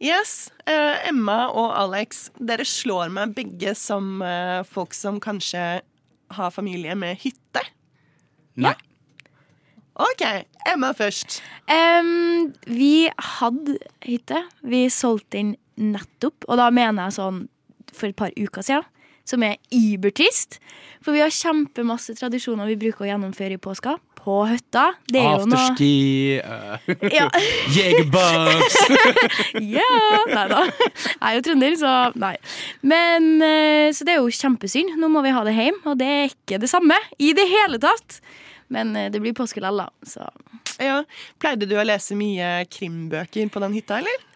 [0.00, 0.48] Yes.
[0.64, 5.64] Uh, Emma og Alex, dere slår meg begge som uh, folk som kanskje
[6.30, 7.62] har familie med hytte.
[8.60, 8.72] Nei.
[10.00, 10.24] OK,
[10.70, 11.42] Emma først.
[11.68, 13.10] Um, vi
[13.40, 13.76] hadde
[14.06, 14.40] hytte.
[14.64, 17.44] Vi solgte den nettopp, og da mener jeg sånn
[17.92, 18.88] for et par uker siden.
[19.28, 20.56] Som er ibertrist.
[21.04, 23.98] For vi har kjempemasse tradisjoner vi bruker å gjennomføre i påska.
[24.20, 24.90] På hytta.
[25.08, 27.26] Det er jo noe Afterski, uh, ja.
[27.76, 28.76] jegerbugs
[29.78, 29.86] ja,
[30.28, 30.64] nei da.
[30.66, 32.34] Jeg er jo trønder, så nei.
[32.84, 34.92] Men eh, Så det er jo kjempesynd.
[35.00, 37.80] Nå må vi ha det hjem, og det er ikke det samme i det hele
[37.80, 38.20] tatt.
[38.70, 39.88] Men eh, det blir påske lell, da.
[40.06, 40.28] Så
[40.80, 41.00] Ja.
[41.40, 44.26] Pleide du å lese mye krimbøker på den hytta, eller?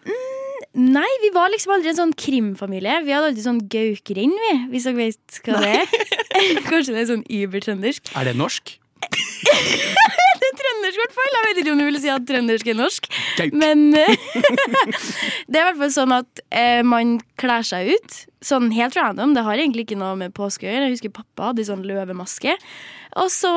[0.75, 2.97] Nei, vi var liksom aldri en sånn krimfamilie.
[3.05, 4.55] Vi hadde alltid sånn Gaukerind, vi.
[4.73, 6.57] Hvis dere vet hva det er.
[6.67, 8.11] Kanskje det er sånn übertrøndersk.
[8.17, 8.73] Er det norsk?
[10.35, 11.35] Det er trøndersk, i hvert fall.
[11.35, 13.07] Jeg vet ikke om du vil si at trøndersk er norsk.
[13.55, 13.87] Men
[15.49, 18.17] det er i hvert fall sånn at eh, man kler seg ut.
[18.45, 19.33] Sånn helt random.
[19.33, 20.89] Det har egentlig ikke noe med påske å gjøre.
[20.89, 22.57] Jeg husker pappa hadde sånn løvemaske.
[23.23, 23.51] Og så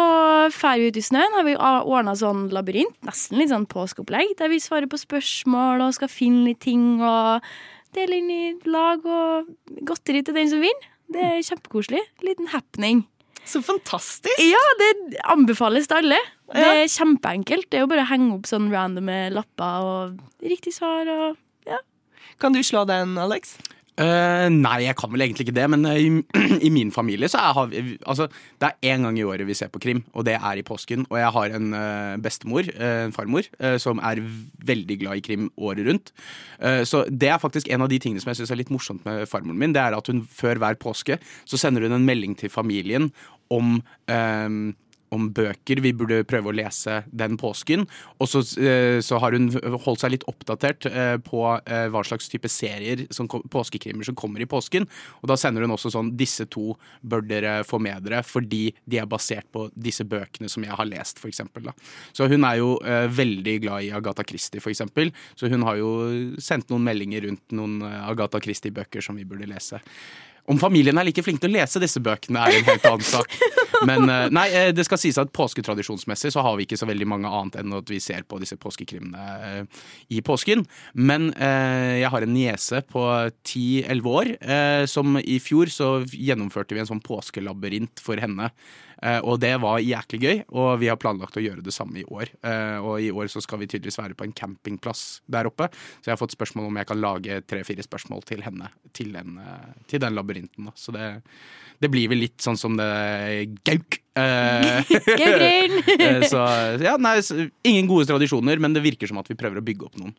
[0.55, 1.35] drar vi ut i snøen.
[1.37, 5.97] Har vi ordna sånn labyrint, nesten litt sånn påskeopplegg, der vi svarer på spørsmål og
[5.99, 7.45] skal finne litt ting og
[7.97, 9.51] dele inn i lag og
[9.89, 10.91] godteri til den som vinner.
[11.09, 12.03] Det er kjempekoselig.
[12.25, 13.07] Liten happening.
[13.49, 14.43] Så fantastisk!
[14.45, 16.19] Ja, det anbefales til alle.
[16.53, 16.75] Det Ja.
[16.83, 17.71] er kjempeenkelt.
[17.71, 21.37] Det er jo bare å henge opp sånn randome lapper og riktig svar og
[22.39, 23.57] Kan du slå den, Alex?
[23.99, 26.11] Uh, nei, jeg kan vel egentlig ikke det, men eh, i,
[26.69, 28.29] i min familie så er, har vi, altså,
[28.63, 31.03] det er én gang i året vi ser på krim, og det er i påsken.
[31.11, 33.49] Og jeg har en uh, bestemor, en farmor,
[33.83, 34.23] som er
[34.71, 36.13] veldig glad i krim året rundt.
[36.63, 39.03] Eh, så det er faktisk en av de tingene som jeg syns er litt morsomt
[39.09, 39.75] med farmoren min.
[39.75, 43.11] Det er at hun før hver påske så sender hun en melding til familien
[43.55, 44.61] om um,
[45.15, 47.87] om bøker vi burde prøve å lese den påsken.
[48.19, 49.51] Og så, eh, så har hun
[49.85, 54.43] holdt seg litt oppdatert eh, på eh, hva slags type serier, som, påskekrimmer, som kommer
[54.45, 54.89] i påsken.
[55.23, 59.01] Og da sender hun også sånn Disse to bør dere få med dere, fordi de
[59.01, 61.71] er basert på disse bøkene som jeg har lest, eksempel.
[62.17, 62.71] Så hun er jo
[63.15, 65.13] veldig glad i Agatha Christie, eksempel.
[65.39, 65.91] Så hun har jo
[66.43, 69.81] sendt noen meldinger rundt noen Agatha Christie-bøker som vi burde lese.
[70.49, 73.35] Om familien er like flink til å lese disse bøkene, er en helt annen sak.
[73.87, 77.09] Men eh, nei, eh, det skal sies at påsketradisjonsmessig så har vi ikke så veldig
[77.11, 79.85] mange annet enn at vi ser på disse påskekrimene eh,
[80.17, 80.65] i påsken.
[80.99, 83.03] Men jeg har en niese på
[83.47, 84.31] 10-11 år
[84.91, 88.51] som i fjor så gjennomførte vi en sånn påskelabyrint for henne.
[89.03, 92.07] Eh, og det var jæklig gøy, og vi har planlagt å gjøre det samme i
[92.09, 92.33] år.
[92.43, 95.69] Eh, og i år så skal vi tydeligvis være på en campingplass der oppe,
[96.01, 99.39] så jeg har fått spørsmål om jeg kan lage tre-fire spørsmål til henne til den,
[99.39, 100.71] eh, til den labyrinten.
[100.71, 100.75] da.
[100.75, 101.11] Så det,
[101.79, 102.91] det blir vel litt sånn som det
[103.69, 104.01] gauk.
[106.33, 106.41] Så
[106.83, 107.21] ja, nei,
[107.69, 110.17] ingen gode tradisjoner, men det virker som at vi prøver å bygge opp noen.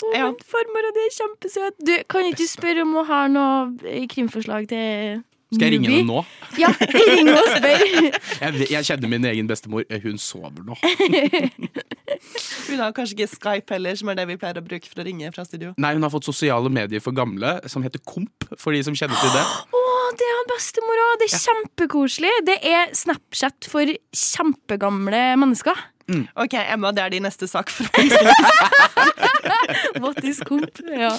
[0.00, 0.30] Å, Ja.
[0.48, 1.76] farmor, og det er kjempesøt.
[1.86, 5.20] Du, kan ikke du spørre om hun har noe krimforslag til
[5.54, 6.22] Skal jeg ringe henne nå?
[6.58, 7.82] Ja, ring og spør.
[8.44, 9.82] Jeg, jeg kjenner min egen bestemor.
[9.90, 10.74] Eh, Hun sover nå.
[12.68, 15.06] Hun har kanskje ikke Skype heller, som er det vi pleier å bruke for å
[15.06, 15.72] ringe fra studio.
[15.80, 19.18] Nei, hun har fått sosiale medier for gamle, som heter Komp, for de som kjenner
[19.20, 19.44] til det.
[19.74, 19.82] Å,
[20.20, 21.14] det er bestemor òg.
[21.22, 22.34] Det er kjempekoselig.
[22.50, 25.76] Det er Snapchat for kjempegamle mennesker.
[26.36, 27.70] Ok, Emma, det er din neste sak.
[27.72, 27.88] For
[30.04, 30.80] What is comp?
[30.84, 31.14] Ja.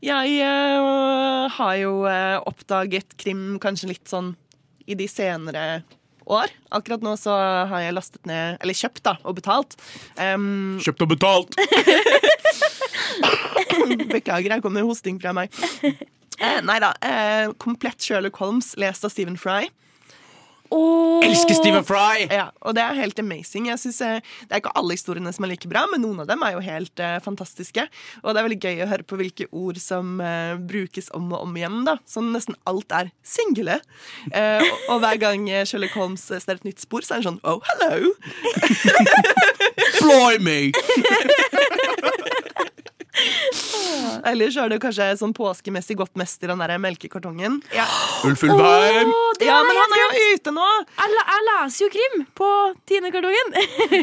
[0.00, 4.34] Jeg uh, har jo uh, oppdaget krim kanskje litt sånn
[4.88, 5.82] i de senere
[6.30, 6.52] år.
[6.72, 7.34] Akkurat nå så
[7.70, 9.76] har jeg lastet ned, eller kjøpt da, og betalt.
[10.16, 11.58] Um, Kjøpt og betalt!
[14.10, 15.52] beklager, her kommer hosting fra meg.
[16.40, 16.94] Eh, nei da.
[17.04, 19.68] Eh, komplett Sherlock Holmes, lest av Stephen Fry.
[20.70, 21.24] Åh.
[21.26, 22.26] Elsker Stephen Fry!
[22.30, 23.66] Ja, og det er helt amazing.
[23.70, 26.28] Jeg synes, eh, Det er ikke alle historiene som er like bra, men noen av
[26.30, 27.86] dem er jo helt uh, fantastiske.
[28.22, 31.42] Og det er veldig gøy å høre på hvilke ord som uh, brukes om og
[31.42, 31.82] om igjen.
[31.88, 33.80] da Sånn Nesten alt er single.
[34.30, 37.42] Uh, og, og hver gang Sherlock Holmes ser et nytt spor, så er han sånn
[37.42, 38.14] Oh, hello!
[40.00, 40.70] Blimey!
[44.30, 47.60] Eller så er det kanskje sånn påskemessig godt i den der melkekartongen.
[47.74, 47.86] Ja,
[48.26, 49.10] Ulf Ulvheim!
[49.10, 50.66] Oh, ja men han er jo ute nå!
[50.98, 52.50] Jeg, jeg leser jo krim på
[52.90, 53.54] Tinekartongen.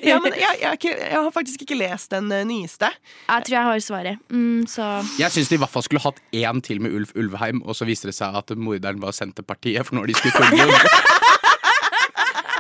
[0.08, 2.90] Ja, men jeg, jeg, jeg har faktisk ikke lest den eh, nyeste.
[3.28, 4.24] Jeg tror jeg har svaret.
[4.32, 4.88] Mm, så
[5.20, 7.88] Jeg syns de i hvert fall skulle hatt én til med Ulf Ulvheim, og så
[7.88, 10.68] viste det seg at morderen var Senterpartiet, for når de skulle komme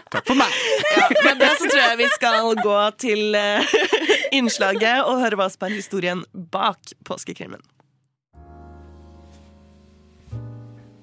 [0.08, 0.54] Takk for meg.
[0.96, 3.76] Ja, med det så tror jeg vi skal gå til eh,
[4.38, 7.64] innslaget og høre hva som er historien bak påskekrimmen.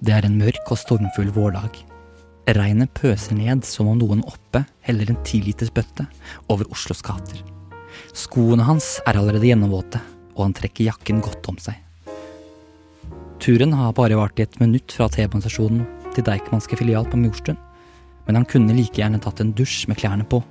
[0.05, 1.79] Det er en mørk og stormfull vårdag.
[2.55, 6.05] Regnet pøser ned som om noen oppe heller en tiliters bøtte
[6.53, 7.41] over Oslos gater.
[8.13, 10.03] Skoene hans er allerede gjennomvåte,
[10.37, 11.79] og han trekker jakken godt om seg.
[13.41, 17.59] Turen har bare vart i et minutt fra T-banestasjonen til Deichmanske filial på Mjorstuen,
[18.27, 20.43] men han kunne like gjerne tatt en dusj med klærne på.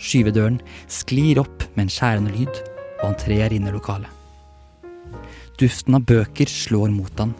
[0.00, 0.60] Skyvedøren
[0.90, 2.62] sklir opp med en skjærende lyd,
[3.00, 4.10] og han trer inn i lokalet.
[5.60, 7.34] Duften av bøker slår mot han,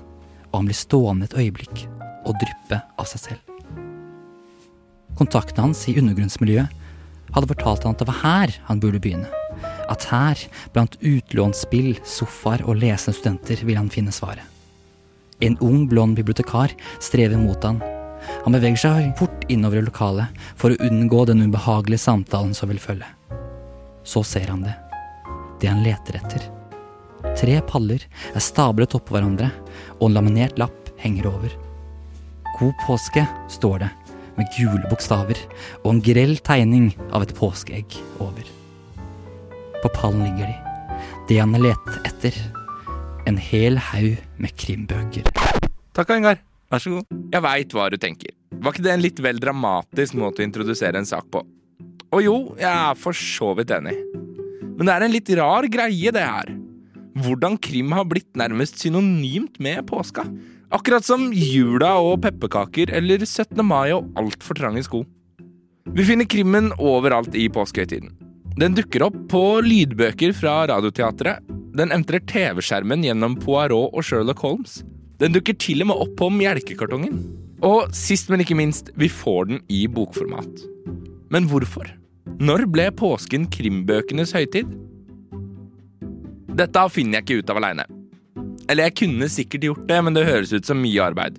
[0.50, 1.86] og han blir stående et øyeblikk
[2.28, 3.52] og dryppe av seg selv.
[5.18, 6.78] Kontaktene hans i undergrunnsmiljøet
[7.32, 9.30] hadde fortalt han at det var her han burde begynne.
[9.90, 10.38] At her,
[10.74, 14.44] blant utlånsspill, sofaer og lesende studenter, ville han finne svaret.
[15.42, 17.80] En ung, blond bibliotekar strever mot han.
[18.44, 22.80] Han beveger seg fort innover i lokalet for å unngå den ubehagelige samtalen som vil
[22.82, 23.08] følge.
[24.04, 24.74] Så ser han det.
[25.62, 26.48] Det han leter etter.
[27.38, 28.02] Tre paller
[28.34, 29.52] er stablet oppå hverandre,
[30.00, 31.54] og en laminert lapp henger over.
[32.58, 33.90] God påske, står det,
[34.36, 35.38] med gule bokstaver
[35.82, 38.46] og en grell tegning av et påskeegg over.
[39.82, 40.56] På pallen ligger de,
[41.28, 42.38] det han har lett etter.
[43.26, 45.28] En hel haug med krimbøker.
[45.94, 46.40] Takk, Ingar.
[46.72, 47.18] Vær så god.
[47.34, 48.32] Jeg veit hva du tenker.
[48.62, 51.42] Var ikke det en litt vel dramatisk måte å introdusere en sak på?
[52.12, 53.92] Og jo, jeg er for så vidt enig.
[54.78, 56.52] Men det er en litt rar greie, det her.
[57.22, 60.24] Hvordan krim har blitt nærmest synonymt med påska.
[60.72, 63.60] Akkurat som jula og pepperkaker eller 17.
[63.60, 65.02] mai og altfor trange sko.
[65.92, 68.14] Vi finner krimmen overalt i påskehøytiden.
[68.56, 71.44] Den dukker opp på lydbøker fra Radioteatret.
[71.76, 74.80] Den entrer TV-skjermen gjennom Poirot og Sherlock Holmes.
[75.22, 77.20] Den dukker til og med opp på melkekartongen.
[77.62, 80.64] Og sist, men ikke minst, vi får den i bokformat.
[81.30, 81.86] Men hvorfor?
[82.42, 84.66] Når ble påsken krimbøkenes høytid?
[86.58, 87.86] Dette finner jeg ikke ut av aleine.
[88.66, 91.38] Eller jeg kunne sikkert gjort det, men det høres ut som mye arbeid.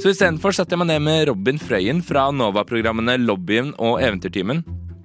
[0.00, 4.62] Så istedenfor setter jeg meg ned med Robin Frøyen fra Nova-programmene Lobbyen og Eventyrtimen.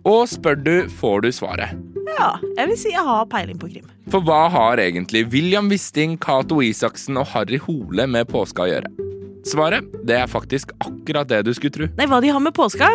[0.07, 1.79] Og spør du, får du svaret.
[2.17, 3.87] Ja, jeg vil si jeg har peiling på krim.
[4.07, 8.91] For hva har egentlig William Wisting, Cato Isaksen og Harry Hole med påska å gjøre?
[9.47, 11.89] Svaret det er faktisk akkurat det du skulle tro.
[11.99, 12.87] Nei, hva de har med påska?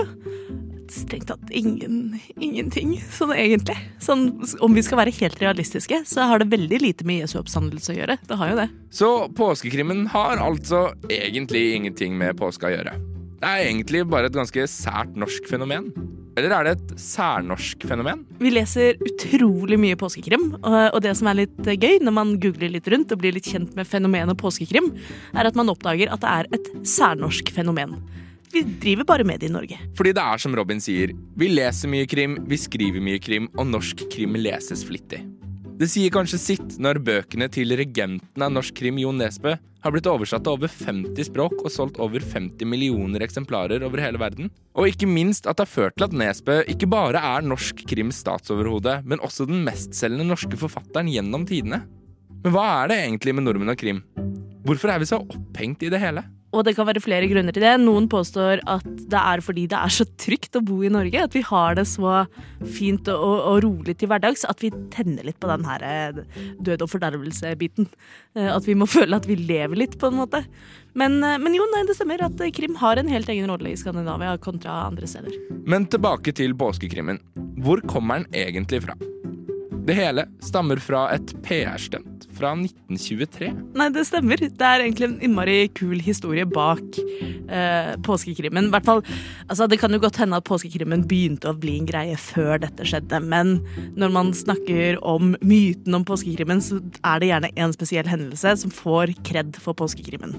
[0.92, 3.76] Strengt tatt ingen, ingenting, sånn egentlig.
[4.00, 4.24] Sånn,
[4.64, 7.98] om vi skal være helt realistiske, så har det veldig lite med Jesu oppstandelse å
[8.00, 8.16] gjøre.
[8.28, 8.68] Det har jo det.
[8.92, 12.96] Så påskekrimmen har altså egentlig ingenting med påska å gjøre.
[13.42, 15.92] Det er egentlig bare et ganske sært norsk fenomen.
[16.32, 18.22] Eller er det et særnorsk fenomen?
[18.40, 22.88] Vi leser utrolig mye påskekrim, og det som er litt gøy når man googler litt
[22.88, 24.88] rundt og blir litt kjent med fenomenet påskekrim,
[25.36, 27.98] er at man oppdager at det er et særnorsk fenomen.
[28.52, 29.78] Vi driver bare med det i Norge.
[29.96, 33.68] Fordi det er som Robin sier, vi leser mye krim, vi skriver mye krim, og
[33.68, 35.22] norsk krim leses flittig.
[35.82, 40.06] Det sier kanskje sitt når bøkene til regenten av norsk krim, Jon Nesbø, har blitt
[40.06, 44.52] oversatt til over 50 språk og solgt over 50 millioner eksemplarer over hele verden.
[44.78, 48.20] Og ikke minst at det har ført til at Nesbø ikke bare er norsk krims
[48.22, 51.82] statsoverhode, men også den mestselgende norske forfatteren gjennom tidene.
[52.44, 54.04] Men hva er det egentlig med nordmenn og krim?
[54.62, 56.22] Hvorfor er vi så opphengt i det hele?
[56.52, 57.72] Og det kan være flere grunner til det.
[57.80, 61.24] Noen påstår at det er fordi det er så trygt å bo i Norge.
[61.24, 62.26] At vi har det så
[62.76, 66.20] fint og, og rolig til hverdags at vi tenner litt på den her eh,
[66.60, 67.88] død og fordervelse-biten.
[68.36, 70.42] Eh, at vi må føle at vi lever litt, på en måte.
[70.98, 73.78] Men, eh, men jo, nei, det stemmer at krim har en helt egen rolle i
[73.80, 75.40] Skandinavia kontra andre steder.
[75.64, 77.22] Men tilbake til påskekrimmen.
[77.64, 78.98] Hvor kommer den egentlig fra?
[79.82, 82.11] Det hele stammer fra et PR-stunt
[82.42, 83.50] fra 1923.
[83.78, 84.40] Nei, det stemmer.
[84.42, 88.70] Det er egentlig en innmari kul historie bak eh, påskekrimmen.
[88.72, 89.02] hvert fall,
[89.48, 92.86] altså Det kan jo godt hende at påskekrimmen begynte å bli en greie før dette
[92.88, 93.60] skjedde, men
[93.96, 98.74] når man snakker om myten om påskekrimmen, så er det gjerne en spesiell hendelse som
[98.74, 100.34] får kred for påskekrimmen.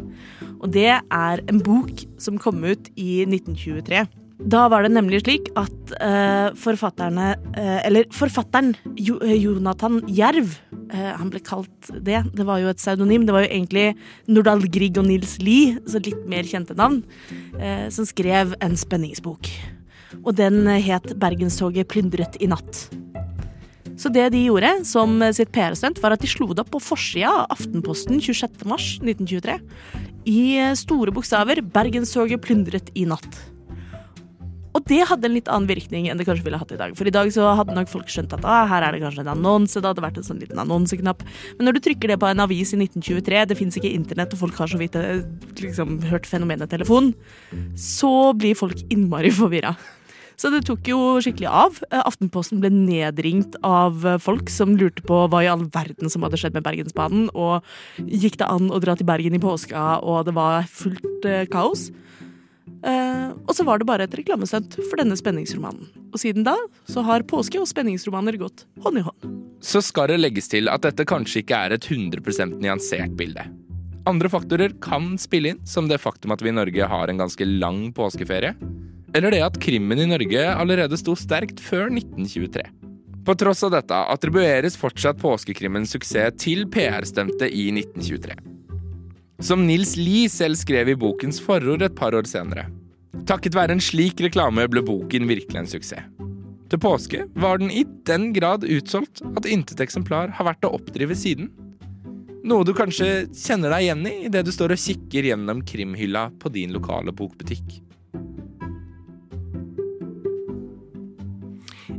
[0.60, 4.04] Og det er en bok som kom ut i 1923
[4.50, 10.58] da var det nemlig slik at uh, forfatterne uh, Eller forfatteren jo, uh, Jonathan Jerv,
[10.94, 12.22] han ble kalt det.
[12.38, 13.26] Det var jo et pseudonym.
[13.26, 13.96] Det var jo egentlig
[14.30, 17.02] Nordahl Grieg og Nils Lie, så litt mer kjente navn,
[17.94, 19.50] som skrev en spenningsbok.
[20.24, 22.90] Og den het 'Bergenstoget plyndret i natt'.
[23.98, 27.30] Så det de gjorde som sitt PR-stunt, var at de slo det opp på forsida
[27.30, 29.60] av Aftenposten 26.3.1923
[30.26, 33.53] i store bokstaver 'Bergenstoget plyndret i natt'.
[34.74, 36.96] Og det hadde en litt annen virkning enn det kanskje ville hatt i dag.
[36.98, 39.34] For i dag så hadde nok folk skjønt at ah, her er det kanskje en
[39.36, 39.78] annonse.
[39.78, 41.22] Det hadde vært en sånn liten annonseknapp.
[41.60, 44.42] Men når du trykker det på en avis i 1923, det fins ikke internett, og
[44.48, 45.26] folk har så vidt eh,
[45.62, 47.14] liksom, hørt fenomenet telefon,
[47.78, 49.76] så blir folk innmari forvirra.
[50.42, 51.78] Så det tok jo skikkelig av.
[51.92, 56.26] Eh, Aftenposten ble nedringt av eh, folk som lurte på hva i all verden som
[56.26, 57.62] hadde skjedd med Bergensbanen, og
[58.02, 61.92] gikk det an å dra til Bergen i påska, og det var fullt kaos.
[62.84, 65.88] Eh, og så var det bare et reklamestunt for denne spenningsromanen.
[66.12, 66.58] Og siden da
[66.90, 69.28] så har påske og spenningsromaner gått hånd i hånd.
[69.64, 73.48] Så skal det legges til at dette kanskje ikke er et 100% nyansert bilde.
[74.10, 77.48] Andre faktorer kan spille inn, som det faktum at vi i Norge har en ganske
[77.48, 78.52] lang påskeferie.
[79.16, 82.66] Eller det at krimmen i Norge allerede sto sterkt før 1923.
[83.24, 88.53] På tross av dette attribueres fortsatt påskekrimmens suksess til PR-stemte i 1923.
[89.42, 92.68] Som Nils Lie selv skrev i bokens forord et par år senere.
[93.26, 96.06] Takket være en slik reklame ble boken virkelig en suksess.
[96.70, 101.18] Til påske var den i den grad utsolgt at intet eksemplar har vært å oppdrive
[101.18, 101.52] siden.
[102.44, 106.52] Noe du kanskje kjenner deg igjen i idet du står og kikker gjennom krimhylla på
[106.54, 107.78] din lokale bokbutikk.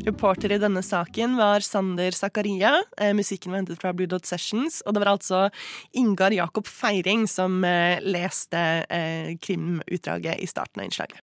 [0.05, 2.83] Reporter i denne saken var Sander Zakaria.
[3.01, 4.83] Eh, musikken var hentet fra Blue Dot Sessions.
[4.85, 5.47] Og det var altså
[5.97, 11.13] Ingar Jakob Feiring som eh, leste eh, krimutdraget i starten av innslaget.